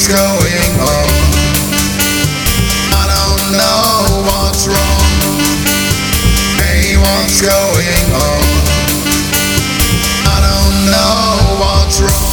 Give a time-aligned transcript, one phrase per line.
[0.00, 1.08] What's going on?
[2.96, 5.04] I don't know what's wrong.
[6.56, 8.40] Hey, what's going on?
[10.24, 12.29] I don't know what's wrong.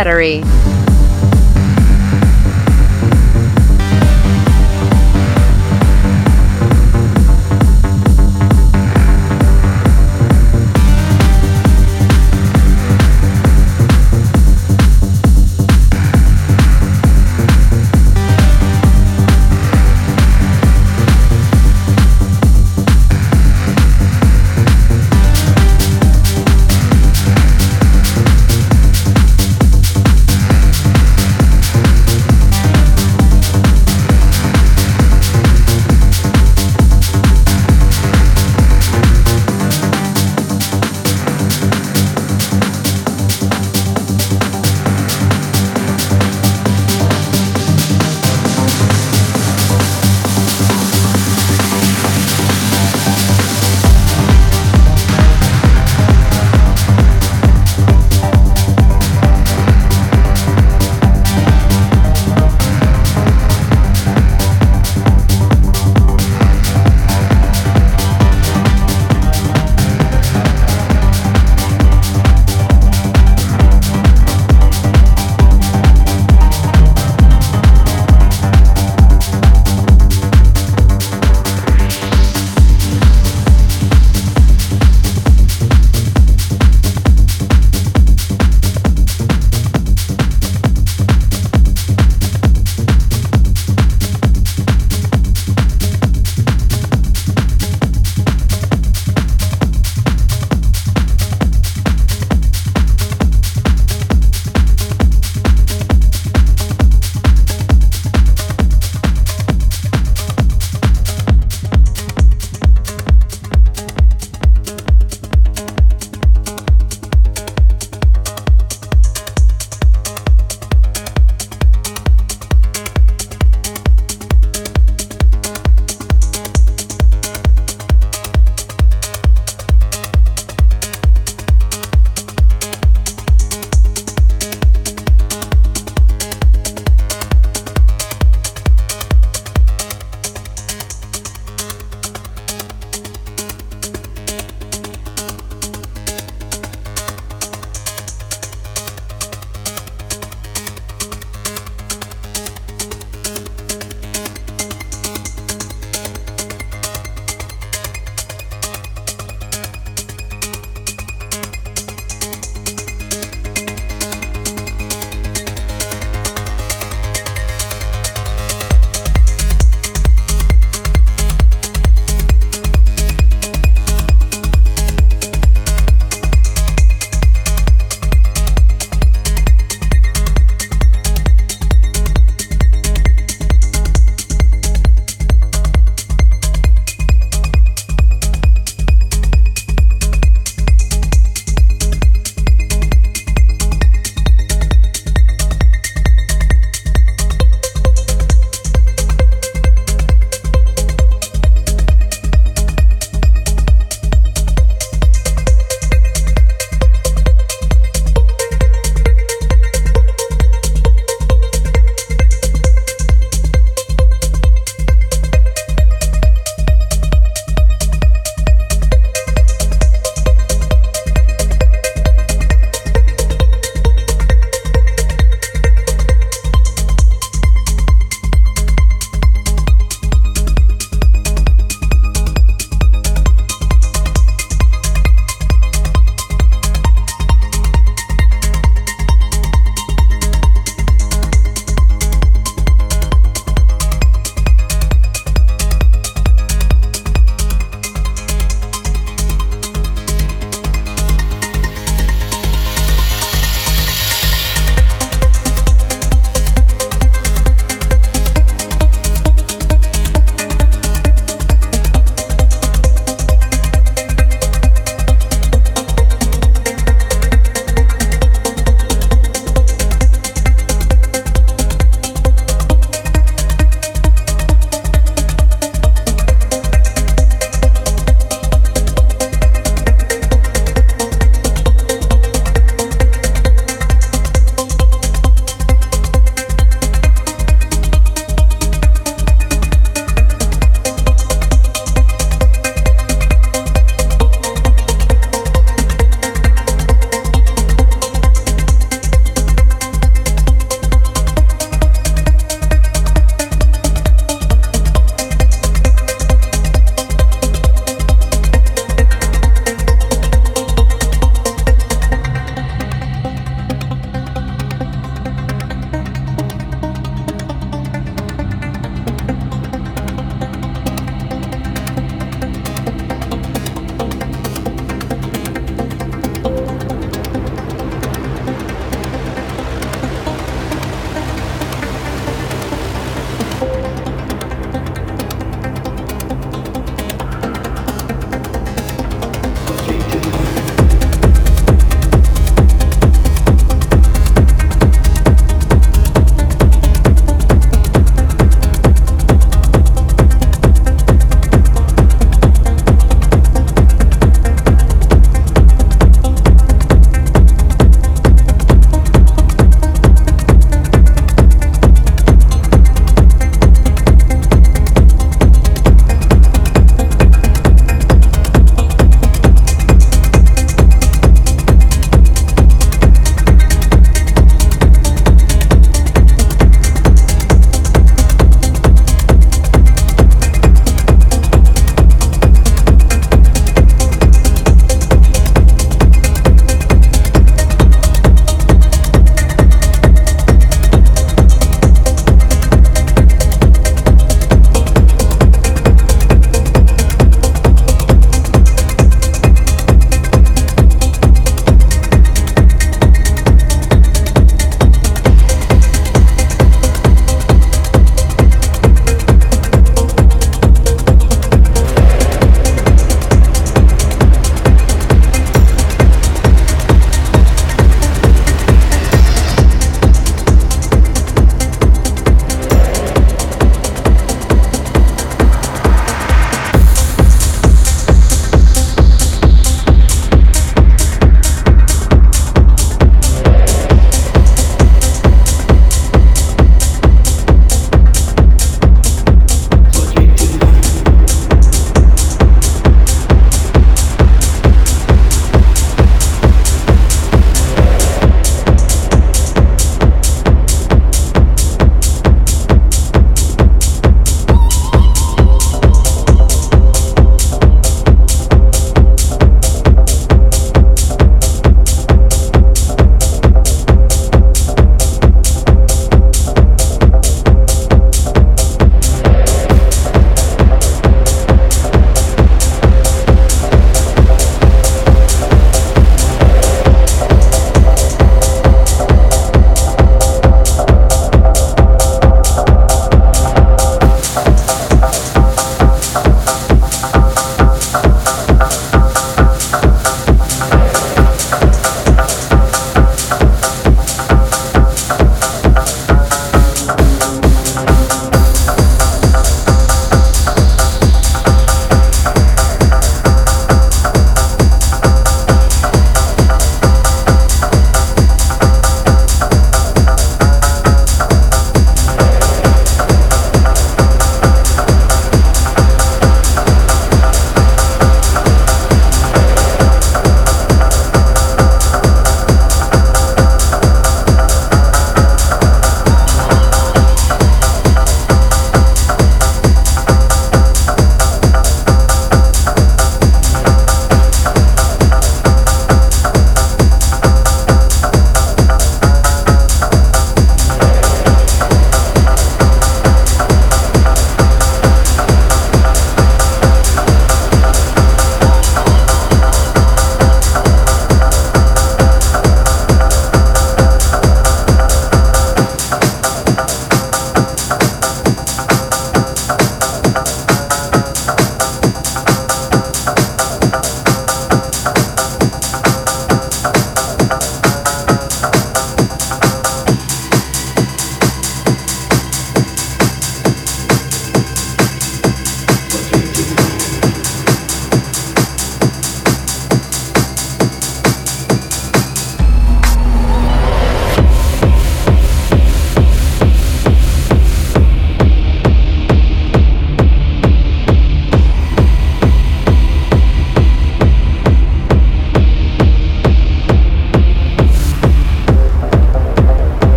[0.00, 0.49] Battery.